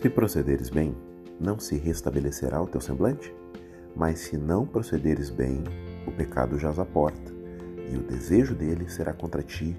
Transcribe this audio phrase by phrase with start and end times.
[0.00, 0.94] Se procederes bem,
[1.40, 3.34] não se restabelecerá o teu semblante?
[3.96, 5.64] Mas se não procederes bem,
[6.06, 7.32] o pecado jaz à porta,
[7.90, 9.76] e o desejo dele será contra ti,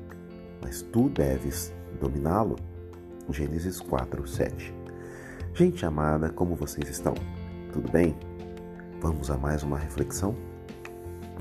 [0.61, 2.57] mas tu deves dominá-lo.
[3.29, 4.73] Gênesis 4, 7.
[5.53, 7.13] Gente amada, como vocês estão?
[7.71, 8.13] Tudo bem?
[8.99, 10.35] Vamos a mais uma reflexão?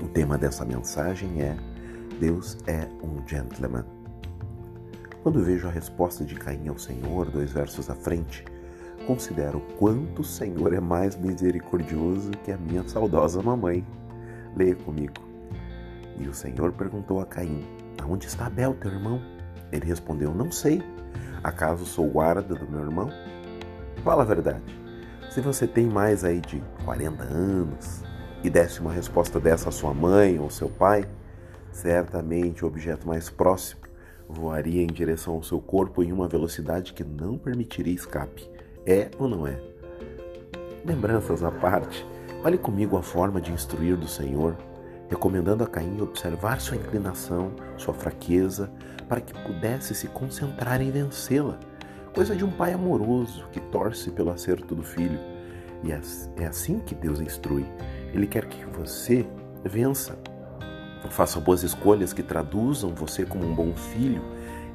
[0.01, 1.57] O tema dessa mensagem é
[2.17, 3.83] Deus é um gentleman.
[5.21, 8.45] Quando vejo a resposta de Caim ao Senhor, dois versos à frente,
[9.05, 13.85] considero quanto o Senhor é mais misericordioso que a minha saudosa mamãe.
[14.55, 15.13] Leia comigo.
[16.17, 17.63] E o Senhor perguntou a Caim:
[18.01, 19.21] Aonde está Abel, teu irmão?
[19.71, 20.83] Ele respondeu: Não sei.
[21.43, 23.09] Acaso sou guarda do meu irmão?
[24.03, 24.79] Fala a verdade.
[25.29, 28.03] Se você tem mais aí de 40 anos
[28.43, 31.07] e desse uma resposta dessa à sua mãe ou seu pai,
[31.71, 33.81] certamente o objeto mais próximo
[34.27, 38.49] voaria em direção ao seu corpo em uma velocidade que não permitiria escape.
[38.85, 39.59] É ou não é?
[40.85, 42.05] Lembranças à parte,
[42.43, 44.55] olhe comigo a forma de instruir do Senhor,
[45.09, 48.71] recomendando a Caim observar sua inclinação, sua fraqueza,
[49.07, 51.59] para que pudesse se concentrar em vencê-la.
[52.13, 55.19] Coisa de um pai amoroso que torce pelo acerto do filho.
[55.83, 57.65] E é, assim que Deus instrui.
[58.13, 59.25] Ele quer que você
[59.63, 60.17] vença.
[61.09, 64.21] Faça boas escolhas que traduzam você como um bom filho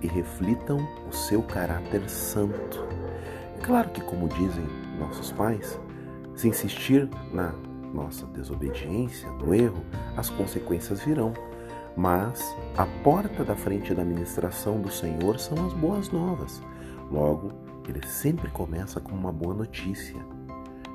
[0.03, 2.85] e reflitam o seu caráter santo.
[3.65, 4.67] Claro que, como dizem
[4.99, 5.81] nossos pais,
[6.37, 7.55] se insistir na
[7.95, 9.83] nossa desobediência, no erro,
[10.19, 11.33] as consequências virão.
[11.97, 16.61] Mas a porta da frente da administração do Senhor são as boas novas.
[17.11, 17.53] Logo,
[17.89, 20.21] ele sempre começa com uma boa notícia.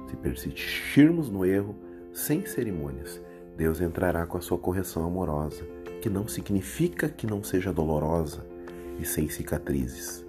[0.08, 1.76] Se persistirmos no erro,
[2.14, 3.20] sem cerimônias,
[3.58, 5.64] Deus entrará com a sua correção amorosa,
[6.04, 8.46] que não significa que não seja dolorosa
[9.00, 10.24] e sem cicatrizes.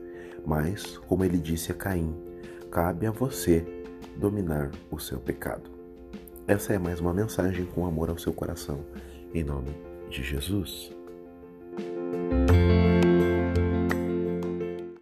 [0.47, 2.30] Mas, como ele disse a Caim,
[2.71, 3.65] cabe a você
[4.17, 5.71] dominar o seu pecado.
[6.47, 8.85] Essa é mais uma mensagem com amor ao seu coração,
[9.35, 9.71] em nome
[10.09, 11.00] de Jesus.